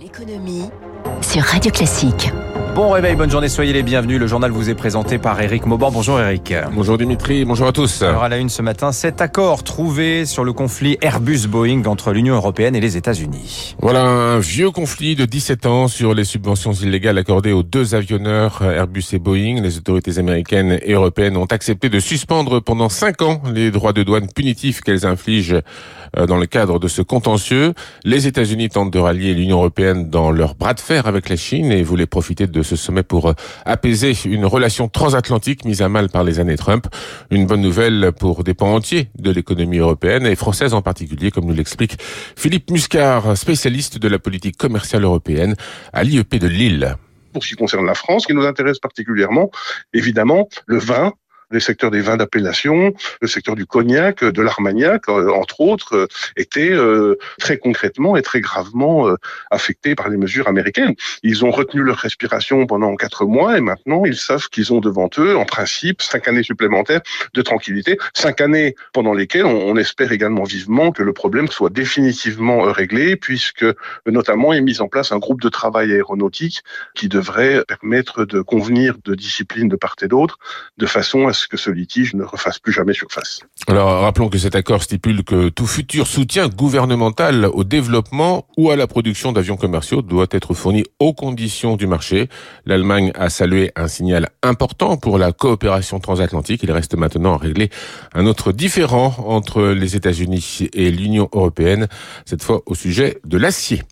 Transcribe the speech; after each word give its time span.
l'économie 0.00 0.70
sur 1.20 1.42
Radio 1.42 1.70
Classique. 1.70 2.30
Bon 2.74 2.90
réveil, 2.90 3.16
bonne 3.16 3.30
journée, 3.30 3.48
soyez 3.48 3.72
les 3.72 3.82
bienvenus. 3.82 4.20
Le 4.20 4.28
journal 4.28 4.52
vous 4.52 4.70
est 4.70 4.74
présenté 4.74 5.18
par 5.18 5.40
Eric 5.40 5.66
Mauban. 5.66 5.90
Bonjour 5.90 6.20
Eric. 6.20 6.54
Bonjour 6.72 6.96
Dimitri, 6.96 7.44
bonjour 7.44 7.66
à 7.66 7.72
tous. 7.72 8.02
Alors 8.02 8.22
à 8.22 8.28
la 8.28 8.38
une 8.38 8.48
ce 8.48 8.62
matin, 8.62 8.92
cet 8.92 9.20
accord 9.20 9.64
trouvé 9.64 10.24
sur 10.24 10.44
le 10.44 10.52
conflit 10.52 10.96
Airbus-Boeing 11.00 11.86
entre 11.86 12.12
l'Union 12.12 12.36
européenne 12.36 12.76
et 12.76 12.80
les 12.80 12.96
États-Unis. 12.96 13.74
Voilà 13.80 14.04
un 14.04 14.38
vieux 14.38 14.70
conflit 14.70 15.16
de 15.16 15.24
17 15.24 15.66
ans 15.66 15.88
sur 15.88 16.14
les 16.14 16.24
subventions 16.24 16.72
illégales 16.72 17.18
accordées 17.18 17.52
aux 17.52 17.64
deux 17.64 17.96
avionneurs 17.96 18.62
Airbus 18.62 19.04
et 19.12 19.18
Boeing. 19.18 19.60
Les 19.62 19.76
autorités 19.76 20.18
américaines 20.18 20.78
et 20.82 20.92
européennes 20.92 21.36
ont 21.36 21.46
accepté 21.46 21.88
de 21.88 21.98
suspendre 21.98 22.60
pendant 22.60 22.88
5 22.88 23.22
ans 23.22 23.42
les 23.52 23.72
droits 23.72 23.92
de 23.92 24.04
douane 24.04 24.28
punitifs 24.28 24.80
qu'elles 24.80 25.06
infligent 25.06 25.60
euh, 26.16 26.26
dans 26.26 26.36
le 26.36 26.46
cadre 26.46 26.78
de 26.78 26.88
ce 26.88 27.02
contentieux. 27.02 27.74
Les 28.04 28.26
États-Unis 28.26 28.68
tentent 28.68 28.92
de 28.92 28.98
rallier 28.98 29.34
l'Union 29.34 29.58
européenne 29.58 30.08
dans 30.08 30.30
leur 30.30 30.54
bras 30.54 30.74
de 30.74 30.80
fer 30.80 31.06
avec 31.06 31.28
la 31.28 31.36
Chine 31.36 31.72
et 31.72 31.82
voulaient 31.82 32.06
profiter 32.06 32.46
de 32.46 32.59
ce 32.62 32.76
sommet 32.76 33.02
pour 33.02 33.28
euh, 33.28 33.32
apaiser 33.64 34.14
une 34.24 34.44
relation 34.44 34.88
transatlantique 34.88 35.64
mise 35.64 35.82
à 35.82 35.88
mal 35.88 36.08
par 36.08 36.24
les 36.24 36.40
années 36.40 36.56
Trump. 36.56 36.86
Une 37.30 37.46
bonne 37.46 37.60
nouvelle 37.60 38.12
pour 38.18 38.44
des 38.44 38.54
pans 38.54 38.74
entiers 38.74 39.10
de 39.18 39.30
l'économie 39.30 39.78
européenne 39.78 40.26
et 40.26 40.36
française 40.36 40.74
en 40.74 40.82
particulier, 40.82 41.30
comme 41.30 41.46
nous 41.46 41.54
l'explique 41.54 41.96
Philippe 42.00 42.70
Muscar, 42.70 43.36
spécialiste 43.36 43.98
de 43.98 44.08
la 44.08 44.18
politique 44.18 44.56
commerciale 44.56 45.04
européenne 45.04 45.54
à 45.92 46.04
l'IEP 46.04 46.36
de 46.36 46.46
Lille 46.46 46.96
pour 47.32 47.44
ce 47.44 47.50
qui 47.50 47.54
concerne 47.54 47.86
la 47.86 47.94
France, 47.94 48.26
qui 48.26 48.34
nous 48.34 48.44
intéresse 48.44 48.80
particulièrement, 48.80 49.50
évidemment, 49.92 50.48
le 50.66 50.78
vin, 50.78 51.12
les 51.50 51.60
secteurs 51.60 51.90
des 51.90 52.00
vins 52.00 52.16
d'appellation, 52.16 52.94
le 53.20 53.28
secteur 53.28 53.54
du 53.54 53.66
cognac, 53.66 54.24
de 54.24 54.42
l'armagnac, 54.42 55.08
euh, 55.08 55.30
entre 55.32 55.60
autres, 55.60 55.96
euh, 55.96 56.06
étaient 56.36 56.70
euh, 56.70 57.16
très 57.38 57.58
concrètement 57.58 58.16
et 58.16 58.22
très 58.22 58.40
gravement 58.40 59.08
affectés 59.50 59.94
par 59.94 60.08
les 60.08 60.16
mesures 60.16 60.48
américaines. 60.48 60.94
Ils 61.22 61.44
ont 61.44 61.50
retenu 61.50 61.82
leur 61.82 61.96
respiration 61.96 62.66
pendant 62.66 62.94
quatre 62.96 63.24
mois 63.24 63.56
et 63.56 63.60
maintenant 63.60 64.04
ils 64.04 64.16
savent 64.16 64.48
qu'ils 64.48 64.72
ont 64.72 64.80
devant 64.80 65.08
eux, 65.18 65.36
en 65.36 65.44
principe, 65.44 66.02
cinq 66.02 66.28
années 66.28 66.42
supplémentaires 66.42 67.00
de 67.34 67.42
tranquillité, 67.42 67.98
cinq 68.14 68.40
années 68.40 68.74
pendant 68.92 69.14
lesquelles 69.14 69.46
on, 69.46 69.76
espère 69.76 70.12
également 70.12 70.44
vivement 70.44 70.92
que 70.92 71.02
le 71.02 71.12
problème 71.12 71.48
soit 71.48 71.70
définitivement 71.70 72.62
réglé, 72.72 73.16
puisque 73.16 73.64
notamment 74.06 74.52
est 74.52 74.60
mis 74.60 74.80
en 74.80 74.88
place 74.88 75.12
un 75.12 75.18
groupe 75.18 75.40
de 75.40 75.48
travail 75.48 75.92
aéronautique 75.92 76.62
qui 76.94 77.08
devrait 77.08 77.64
permettre 77.66 78.24
de 78.24 78.42
convenir 78.42 78.96
de 79.04 79.14
disciplines 79.14 79.68
de 79.68 79.76
part 79.76 79.96
et 80.02 80.08
d'autre, 80.08 80.38
de 80.76 80.86
façon 80.86 81.28
à 81.28 81.32
que 81.46 81.56
ce 81.56 81.70
litige 81.70 82.14
ne 82.14 82.24
refasse 82.24 82.58
plus 82.58 82.72
jamais 82.72 82.94
surface. 82.94 83.40
Alors 83.66 84.02
rappelons 84.02 84.28
que 84.28 84.38
cet 84.38 84.54
accord 84.54 84.82
stipule 84.82 85.24
que 85.24 85.48
tout 85.48 85.66
futur 85.66 86.06
soutien 86.06 86.48
gouvernemental 86.48 87.46
au 87.52 87.64
développement 87.64 88.46
ou 88.56 88.70
à 88.70 88.76
la 88.76 88.86
production 88.86 89.32
d'avions 89.32 89.56
commerciaux 89.56 90.02
doit 90.02 90.26
être 90.30 90.54
fourni 90.54 90.84
aux 90.98 91.12
conditions 91.12 91.76
du 91.76 91.86
marché. 91.86 92.28
L'Allemagne 92.66 93.12
a 93.14 93.30
salué 93.30 93.70
un 93.76 93.88
signal 93.88 94.30
important 94.42 94.96
pour 94.96 95.18
la 95.18 95.32
coopération 95.32 96.00
transatlantique. 96.00 96.62
Il 96.62 96.72
reste 96.72 96.96
maintenant 96.96 97.34
à 97.34 97.38
régler 97.38 97.70
un 98.14 98.26
autre 98.26 98.52
différent 98.52 99.14
entre 99.26 99.62
les 99.62 99.96
États-Unis 99.96 100.68
et 100.72 100.90
l'Union 100.90 101.28
européenne, 101.32 101.88
cette 102.24 102.42
fois 102.42 102.62
au 102.66 102.74
sujet 102.74 103.18
de 103.24 103.38
l'acier. 103.38 103.82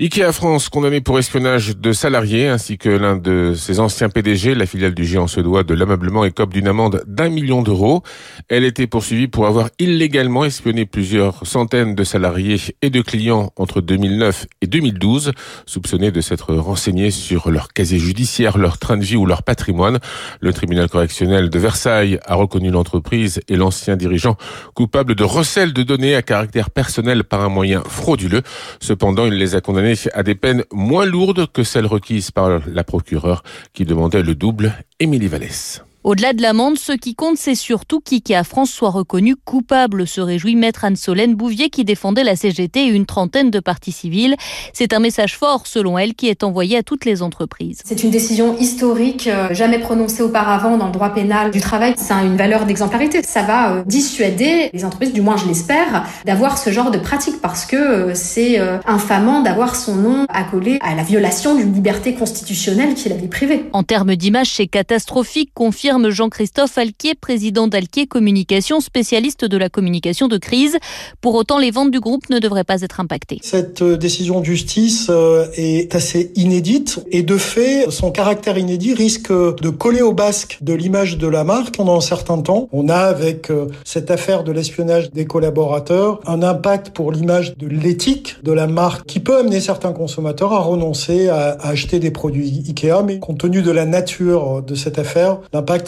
Ikea 0.00 0.32
France, 0.32 0.70
condamné 0.70 1.02
pour 1.02 1.18
espionnage 1.18 1.76
de 1.76 1.92
salariés, 1.92 2.48
ainsi 2.48 2.78
que 2.78 2.88
l'un 2.88 3.16
de 3.16 3.52
ses 3.54 3.78
anciens 3.78 4.08
PDG, 4.08 4.54
la 4.54 4.64
filiale 4.64 4.94
du 4.94 5.04
géant 5.04 5.26
suédois 5.26 5.64
de 5.64 5.74
l'ameublement, 5.74 6.24
écope 6.24 6.54
d'une 6.54 6.66
amende 6.66 7.02
d'un 7.06 7.28
million 7.28 7.60
d'euros. 7.60 8.02
Elle 8.48 8.64
était 8.64 8.86
poursuivie 8.86 9.28
pour 9.28 9.46
avoir 9.46 9.68
illégalement 9.78 10.46
espionné 10.46 10.86
plusieurs 10.86 11.46
centaines 11.46 11.94
de 11.94 12.04
salariés 12.04 12.58
et 12.80 12.88
de 12.88 13.02
clients 13.02 13.52
entre 13.56 13.82
2009 13.82 14.46
et 14.62 14.66
2012, 14.66 15.32
soupçonnés 15.66 16.10
de 16.10 16.22
s'être 16.22 16.54
renseignés 16.54 17.10
sur 17.10 17.50
leur 17.50 17.68
casier 17.68 17.98
judiciaire, 17.98 18.56
leur 18.56 18.78
train 18.78 18.96
de 18.96 19.04
vie 19.04 19.16
ou 19.16 19.26
leur 19.26 19.42
patrimoine. 19.42 19.98
Le 20.40 20.54
tribunal 20.54 20.88
correctionnel 20.88 21.50
de 21.50 21.58
Versailles 21.58 22.18
a 22.24 22.34
reconnu 22.34 22.70
l'entreprise 22.70 23.40
et 23.46 23.56
l'ancien 23.56 23.96
dirigeant 23.96 24.38
coupable 24.74 25.14
de 25.14 25.24
recel 25.24 25.74
de 25.74 25.82
données 25.82 26.14
à 26.14 26.22
caractère 26.22 26.70
personnel 26.70 27.24
par 27.24 27.42
un 27.42 27.50
moyen 27.50 27.82
frauduleux. 27.86 28.42
Cependant, 28.80 29.26
il 29.26 29.34
les 29.34 29.54
a 29.54 29.60
condamnés 29.60 29.82
à 30.12 30.22
des 30.22 30.34
peines 30.34 30.64
moins 30.72 31.06
lourdes 31.06 31.46
que 31.52 31.64
celles 31.64 31.86
requises 31.86 32.30
par 32.30 32.60
la 32.66 32.84
procureure 32.84 33.42
qui 33.72 33.84
demandait 33.84 34.22
le 34.22 34.34
double, 34.34 34.74
Émilie 35.00 35.28
Vallès. 35.28 35.82
Au-delà 36.04 36.32
de 36.32 36.42
l'amende, 36.42 36.78
ce 36.78 36.90
qui 36.90 37.14
compte, 37.14 37.36
c'est 37.36 37.54
surtout 37.54 38.00
qu'IKEA 38.00 38.42
France 38.42 38.72
soit 38.72 38.90
reconnu 38.90 39.36
coupable, 39.36 40.08
se 40.08 40.20
réjouit 40.20 40.56
maître 40.56 40.84
Anne-Solène 40.84 41.36
Bouvier 41.36 41.70
qui 41.70 41.84
défendait 41.84 42.24
la 42.24 42.34
CGT 42.34 42.86
et 42.86 42.88
une 42.88 43.06
trentaine 43.06 43.52
de 43.52 43.60
partis 43.60 43.92
civils. 43.92 44.34
C'est 44.72 44.94
un 44.94 44.98
message 44.98 45.38
fort, 45.38 45.68
selon 45.68 45.96
elle, 45.98 46.14
qui 46.14 46.26
est 46.26 46.42
envoyé 46.42 46.76
à 46.76 46.82
toutes 46.82 47.04
les 47.04 47.22
entreprises. 47.22 47.82
C'est 47.84 48.02
une 48.02 48.10
décision 48.10 48.58
historique, 48.58 49.28
euh, 49.28 49.54
jamais 49.54 49.78
prononcée 49.78 50.24
auparavant 50.24 50.76
dans 50.76 50.86
le 50.86 50.92
droit 50.92 51.10
pénal 51.10 51.52
du 51.52 51.60
travail. 51.60 51.94
C'est 51.96 52.14
une 52.14 52.36
valeur 52.36 52.66
d'exemplarité. 52.66 53.22
Ça 53.22 53.42
va 53.42 53.72
euh, 53.72 53.82
dissuader 53.86 54.70
les 54.72 54.84
entreprises, 54.84 55.12
du 55.12 55.20
moins 55.20 55.36
je 55.36 55.46
l'espère, 55.46 56.04
d'avoir 56.24 56.58
ce 56.58 56.70
genre 56.70 56.90
de 56.90 56.98
pratique 56.98 57.40
parce 57.40 57.64
que 57.64 57.76
euh, 57.76 58.14
c'est 58.14 58.58
infamant 58.86 59.40
d'avoir 59.40 59.76
son 59.76 59.94
nom 59.94 60.26
accolé 60.28 60.78
à 60.80 60.96
la 60.96 61.04
violation 61.04 61.54
d'une 61.54 61.72
liberté 61.72 62.14
constitutionnelle 62.14 62.94
qui 62.94 63.06
est 63.06 63.10
la 63.10 63.16
vie 63.16 63.28
privée. 63.28 63.66
En 63.72 63.84
termes 63.84 64.16
d'image, 64.16 64.50
c'est 64.54 64.66
catastrophique, 64.66 65.52
confirme 65.54 65.91
Jean-Christophe 66.10 66.78
Alquier, 66.78 67.14
président 67.14 67.68
d'Alquier 67.68 68.06
Communication, 68.06 68.80
spécialiste 68.80 69.44
de 69.44 69.56
la 69.56 69.68
communication 69.68 70.26
de 70.26 70.38
crise. 70.38 70.78
Pour 71.20 71.34
autant, 71.34 71.58
les 71.58 71.70
ventes 71.70 71.90
du 71.90 72.00
groupe 72.00 72.30
ne 72.30 72.38
devraient 72.38 72.64
pas 72.64 72.80
être 72.80 73.00
impactées. 73.00 73.38
Cette 73.42 73.82
euh, 73.82 73.96
décision 73.96 74.40
de 74.40 74.44
justice 74.44 75.08
euh, 75.10 75.46
est 75.54 75.94
assez 75.94 76.32
inédite 76.34 77.00
et 77.10 77.22
de 77.22 77.36
fait, 77.36 77.90
son 77.90 78.10
caractère 78.10 78.56
inédit 78.56 78.94
risque 78.94 79.30
de 79.30 79.68
coller 79.68 80.02
au 80.02 80.12
basque 80.12 80.58
de 80.62 80.72
l'image 80.72 81.18
de 81.18 81.26
la 81.26 81.44
marque 81.44 81.76
pendant 81.76 81.96
un 81.96 82.00
certain 82.00 82.40
temps. 82.40 82.68
On 82.72 82.88
a 82.88 82.96
avec 82.96 83.50
euh, 83.50 83.66
cette 83.84 84.10
affaire 84.10 84.44
de 84.44 84.52
l'espionnage 84.52 85.10
des 85.10 85.26
collaborateurs 85.26 86.20
un 86.26 86.42
impact 86.42 86.90
pour 86.90 87.12
l'image 87.12 87.56
de 87.58 87.66
l'éthique 87.66 88.36
de 88.42 88.52
la 88.52 88.66
marque 88.66 89.06
qui 89.06 89.20
peut 89.20 89.38
amener 89.38 89.60
certains 89.60 89.92
consommateurs 89.92 90.52
à 90.52 90.60
renoncer 90.60 91.28
à 91.28 91.58
acheter 91.60 91.98
des 91.98 92.10
produits 92.10 92.62
Ikea, 92.68 93.02
mais 93.04 93.18
compte 93.18 93.38
tenu 93.38 93.62
de 93.62 93.70
la 93.70 93.84
nature 93.84 94.62
de 94.62 94.74
cette 94.74 94.98
affaire, 94.98 95.38
l'impact 95.52 95.81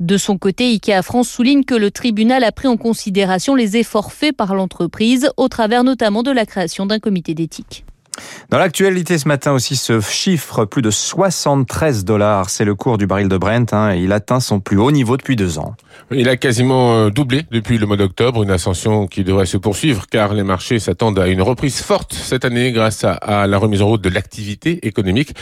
De 0.00 0.16
son 0.16 0.38
côté, 0.38 0.64
IKEA 0.72 1.02
France 1.02 1.28
souligne 1.28 1.64
que 1.64 1.74
le 1.74 1.90
tribunal 1.90 2.44
a 2.44 2.52
pris 2.52 2.68
en 2.68 2.76
considération 2.76 3.54
les 3.54 3.76
efforts 3.76 4.12
faits 4.12 4.36
par 4.36 4.54
l'entreprise, 4.54 5.30
au 5.36 5.48
travers 5.48 5.84
notamment 5.84 6.22
de 6.22 6.30
la 6.30 6.46
création 6.46 6.86
d'un 6.86 6.98
comité 6.98 7.34
d'éthique. 7.34 7.84
Dans 8.50 8.58
l'actualité 8.58 9.16
ce 9.16 9.26
matin 9.26 9.52
aussi, 9.52 9.76
ce 9.76 10.00
chiffre, 10.00 10.66
plus 10.66 10.82
de 10.82 10.90
73 10.90 12.04
dollars, 12.04 12.50
c'est 12.50 12.66
le 12.66 12.74
cours 12.74 12.98
du 12.98 13.06
baril 13.06 13.28
de 13.28 13.36
Brent. 13.38 13.72
Hein, 13.72 13.94
et 13.94 14.00
il 14.00 14.12
atteint 14.12 14.40
son 14.40 14.60
plus 14.60 14.76
haut 14.76 14.90
niveau 14.90 15.16
depuis 15.16 15.36
deux 15.36 15.58
ans. 15.58 15.74
Il 16.10 16.28
a 16.28 16.36
quasiment 16.36 16.94
euh, 16.94 17.10
doublé 17.10 17.44
depuis 17.50 17.78
le 17.78 17.86
mois 17.86 17.96
d'octobre, 17.96 18.42
une 18.42 18.50
ascension 18.50 19.06
qui 19.06 19.24
devrait 19.24 19.46
se 19.46 19.56
poursuivre 19.56 20.06
car 20.10 20.34
les 20.34 20.42
marchés 20.42 20.78
s'attendent 20.78 21.18
à 21.18 21.28
une 21.28 21.40
reprise 21.40 21.80
forte 21.80 22.12
cette 22.12 22.44
année 22.44 22.72
grâce 22.72 23.04
à, 23.04 23.46
la 23.46 23.58
remise 23.58 23.80
en 23.80 23.86
route 23.86 24.02
de 24.02 24.10
l'activité 24.10 24.86
économique. 24.86 25.34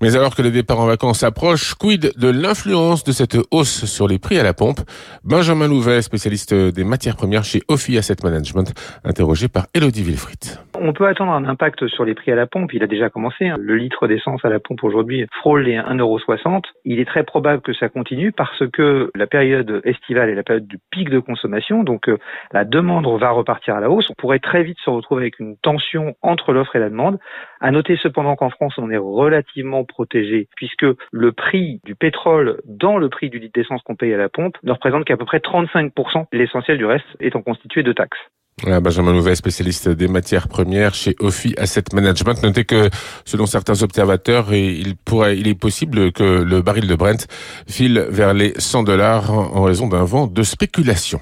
Mais 0.00 0.16
alors 0.16 0.34
que 0.34 0.42
le 0.42 0.50
départ 0.50 0.80
en 0.80 0.86
vacances 0.86 1.22
approche, 1.22 1.74
quid 1.74 2.14
de 2.16 2.28
l'influence 2.28 3.04
de 3.04 3.12
cette 3.12 3.36
hausse 3.50 3.84
sur 3.84 4.08
les 4.08 4.18
prix 4.18 4.38
à 4.38 4.42
la 4.42 4.54
pompe? 4.54 4.80
Benjamin 5.24 5.68
Louvet, 5.68 6.00
spécialiste 6.00 6.54
des 6.54 6.84
matières 6.84 7.16
premières 7.16 7.44
chez 7.44 7.62
Ophi 7.68 7.98
Asset 7.98 8.16
Management, 8.22 8.72
interrogé 9.04 9.48
par 9.48 9.66
Elodie 9.74 10.02
Villefrit. 10.02 10.38
On 10.76 10.92
peut 10.92 11.06
attendre 11.06 11.32
un 11.32 11.44
impact 11.44 11.86
sur 11.86 12.04
les 12.04 12.14
prix 12.14 12.32
à 12.32 12.34
la 12.34 12.46
pompe. 12.46 12.72
Il 12.72 12.82
a 12.82 12.88
déjà 12.88 13.08
commencé. 13.08 13.46
Hein. 13.46 13.56
Le 13.60 13.76
litre 13.76 14.08
d'essence 14.08 14.44
à 14.44 14.48
la 14.48 14.58
pompe 14.58 14.82
aujourd'hui 14.82 15.26
frôle 15.38 15.62
les 15.62 15.76
1,60€. 15.76 16.62
Il 16.84 16.98
est 16.98 17.04
très 17.04 17.22
probable 17.22 17.62
que 17.62 17.72
ça 17.72 17.88
continue 17.88 18.32
parce 18.32 18.66
que 18.72 19.10
la 19.14 19.26
période 19.28 19.80
estivale 19.84 20.30
est 20.30 20.34
la 20.34 20.42
période 20.42 20.66
du 20.66 20.78
pic 20.90 21.10
de 21.10 21.20
consommation. 21.20 21.84
Donc 21.84 22.08
euh, 22.08 22.18
la 22.52 22.64
demande 22.64 23.06
va 23.20 23.30
repartir 23.30 23.76
à 23.76 23.80
la 23.80 23.88
hausse. 23.88 24.10
On 24.10 24.14
pourrait 24.14 24.40
très 24.40 24.64
vite 24.64 24.78
se 24.84 24.90
retrouver 24.90 25.22
avec 25.22 25.38
une 25.38 25.56
tension 25.58 26.16
entre 26.22 26.52
l'offre 26.52 26.74
et 26.74 26.80
la 26.80 26.90
demande. 26.90 27.18
À 27.60 27.70
noter 27.70 27.96
cependant 27.96 28.34
qu'en 28.34 28.50
France, 28.50 28.74
on 28.76 28.90
est 28.90 28.96
relativement 28.96 29.84
protégé 29.84 30.48
puisque 30.56 30.86
le 31.12 31.32
prix 31.32 31.80
du 31.84 31.94
pétrole 31.94 32.60
dans 32.64 32.98
le 32.98 33.08
prix 33.08 33.30
du 33.30 33.38
litre 33.38 33.54
d'essence 33.54 33.82
qu'on 33.82 33.94
paye 33.94 34.12
à 34.12 34.18
la 34.18 34.28
pompe 34.28 34.58
ne 34.64 34.72
représente 34.72 35.04
qu'à 35.04 35.16
peu 35.16 35.24
près 35.24 35.38
35%. 35.38 36.26
L'essentiel 36.32 36.78
du 36.78 36.84
reste 36.84 37.06
étant 37.20 37.42
constitué 37.42 37.84
de 37.84 37.92
taxes. 37.92 38.18
Benjamin 38.62 39.12
Louvet, 39.12 39.34
spécialiste 39.34 39.88
des 39.88 40.06
matières 40.06 40.48
premières 40.48 40.94
chez 40.94 41.16
Ophi 41.18 41.54
Asset 41.58 41.84
Management. 41.92 42.42
Notez 42.42 42.64
que, 42.64 42.88
selon 43.24 43.46
certains 43.46 43.82
observateurs, 43.82 44.54
il 44.54 44.96
pourrait, 44.96 45.36
il 45.36 45.48
est 45.48 45.54
possible 45.54 46.12
que 46.12 46.22
le 46.22 46.62
baril 46.62 46.86
de 46.86 46.94
Brent 46.94 47.26
file 47.68 48.06
vers 48.08 48.32
les 48.32 48.54
100 48.56 48.84
dollars 48.84 49.32
en 49.32 49.62
raison 49.62 49.88
d'un 49.88 50.04
vent 50.04 50.26
de 50.26 50.42
spéculation. 50.42 51.20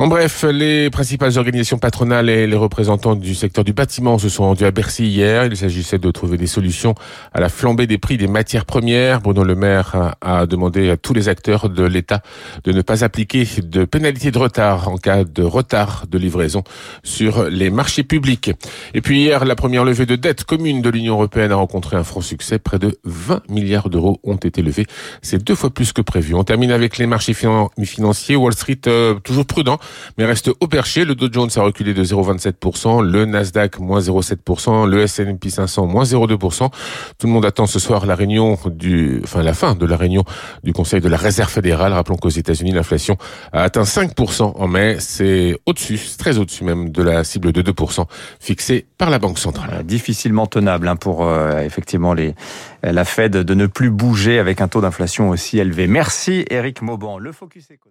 En 0.00 0.06
bref, 0.06 0.46
les 0.50 0.88
principales 0.88 1.36
organisations 1.36 1.76
patronales 1.76 2.30
et 2.30 2.46
les 2.46 2.56
représentants 2.56 3.16
du 3.16 3.34
secteur 3.34 3.64
du 3.64 3.74
bâtiment 3.74 4.16
se 4.16 4.30
sont 4.30 4.44
rendus 4.44 4.64
à 4.64 4.70
Bercy 4.70 5.04
hier. 5.04 5.44
Il 5.44 5.54
s'agissait 5.54 5.98
de 5.98 6.10
trouver 6.10 6.38
des 6.38 6.46
solutions 6.46 6.94
à 7.34 7.40
la 7.40 7.50
flambée 7.50 7.86
des 7.86 7.98
prix 7.98 8.16
des 8.16 8.26
matières 8.26 8.64
premières. 8.64 9.20
Bruno 9.20 9.44
Le 9.44 9.54
Maire 9.54 10.14
a 10.22 10.46
demandé 10.46 10.88
à 10.88 10.96
tous 10.96 11.12
les 11.12 11.28
acteurs 11.28 11.68
de 11.68 11.84
l'État 11.84 12.22
de 12.64 12.72
ne 12.72 12.80
pas 12.80 13.04
appliquer 13.04 13.46
de 13.62 13.84
pénalités 13.84 14.30
de 14.30 14.38
retard 14.38 14.88
en 14.88 14.96
cas 14.96 15.24
de 15.24 15.42
retard 15.42 16.06
de 16.08 16.16
livraison 16.16 16.64
sur 17.02 17.50
les 17.50 17.68
marchés 17.68 18.02
publics. 18.02 18.52
Et 18.94 19.02
puis 19.02 19.20
hier, 19.20 19.44
la 19.44 19.54
première 19.54 19.84
levée 19.84 20.06
de 20.06 20.16
dette 20.16 20.44
commune 20.44 20.80
de 20.80 20.88
l'Union 20.88 21.12
européenne 21.16 21.52
a 21.52 21.56
rencontré 21.56 21.98
un 21.98 22.04
franc 22.04 22.22
succès. 22.22 22.58
Près 22.58 22.78
de 22.78 22.98
20 23.04 23.50
milliards 23.50 23.90
d'euros 23.90 24.18
ont 24.24 24.36
été 24.36 24.62
levés. 24.62 24.86
C'est 25.20 25.44
deux 25.44 25.54
fois 25.54 25.68
plus 25.68 25.92
que 25.92 26.00
prévu. 26.00 26.34
On 26.34 26.42
termine 26.42 26.70
avec 26.70 26.96
les 26.96 27.04
marchés 27.04 27.34
financiers. 27.34 28.36
Wall 28.36 28.54
Street 28.54 28.80
euh, 28.86 29.16
toujours 29.16 29.44
prudent 29.44 29.78
mais 30.18 30.24
reste 30.24 30.50
au 30.60 30.66
perché. 30.66 31.04
Le 31.04 31.14
Dow 31.14 31.28
Jones 31.30 31.50
a 31.56 31.62
reculé 31.62 31.94
de 31.94 32.04
0,27%, 32.04 33.02
le 33.02 33.24
Nasdaq 33.24 33.78
moins 33.78 34.00
0,7%, 34.00 34.88
le 34.88 35.02
S&P 35.02 35.50
500 35.50 35.86
moins 35.86 36.04
0,2%. 36.04 36.70
Tout 37.18 37.26
le 37.26 37.32
monde 37.32 37.44
attend 37.44 37.66
ce 37.66 37.78
soir 37.78 38.06
la 38.06 38.14
réunion 38.14 38.58
du, 38.66 39.20
enfin 39.24 39.42
la 39.42 39.54
fin 39.54 39.74
de 39.74 39.86
la 39.86 39.96
réunion 39.96 40.24
du 40.64 40.72
Conseil 40.72 41.00
de 41.00 41.08
la 41.08 41.16
Réserve 41.16 41.50
fédérale. 41.50 41.92
Rappelons 41.92 42.16
qu'aux 42.16 42.28
États-Unis, 42.28 42.72
l'inflation 42.72 43.16
a 43.52 43.62
atteint 43.62 43.82
5% 43.82 44.52
en 44.56 44.68
mai. 44.68 44.96
C'est 44.98 45.56
au-dessus, 45.66 46.00
très 46.18 46.38
au-dessus 46.38 46.64
même 46.64 46.90
de 46.90 47.02
la 47.02 47.24
cible 47.24 47.52
de 47.52 47.62
2% 47.62 48.04
fixée 48.38 48.86
par 48.98 49.10
la 49.10 49.18
Banque 49.18 49.38
centrale. 49.38 49.84
Difficilement 49.84 50.46
tenable 50.46 50.88
hein, 50.88 50.96
pour 50.96 51.24
euh, 51.24 51.60
effectivement 51.60 52.14
la 52.82 53.04
Fed 53.04 53.32
de 53.32 53.54
ne 53.54 53.66
plus 53.66 53.90
bouger 53.90 54.38
avec 54.38 54.60
un 54.60 54.68
taux 54.68 54.80
d'inflation 54.80 55.30
aussi 55.30 55.58
élevé. 55.58 55.86
Merci 55.86 56.44
Eric 56.50 56.82
Mauban. 56.82 57.18
Le 57.18 57.32
Focus 57.32 57.70
Eco. 57.70 57.90